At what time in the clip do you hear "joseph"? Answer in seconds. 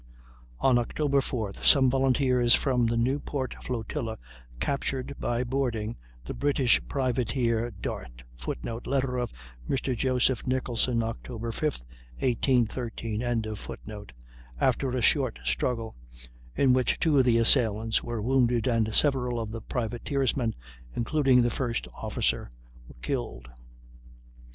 9.95-10.47